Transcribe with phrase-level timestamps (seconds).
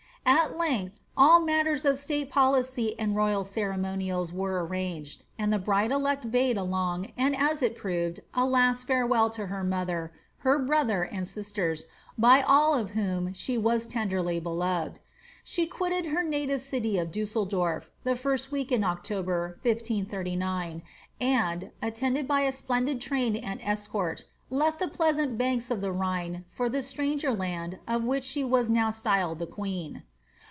[0.23, 5.91] At length all meitrrs of stale policy and royal ceremonials weic amnged, and the bride
[5.91, 10.13] elect bade a long, and, as it proved, a last fare well to her mother,
[10.39, 11.83] her brother, and sisiera,
[12.17, 14.99] by all of whom she waa tenderly beloved.
[15.43, 20.83] She quitted her native city of Dusseldorf, the first week in October 1S39,
[21.19, 26.45] and, attended by a splendid train and escort, left the pleasant banks of the Rhine
[26.47, 30.03] for the atranger Iand of which ahe wa« DOW styled the queen.